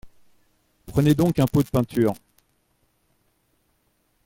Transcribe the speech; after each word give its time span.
Prenez 0.87 1.13
donc 1.13 1.37
un 1.37 1.45
pot 1.45 1.61
de 1.61 1.69
peinture 1.69 2.13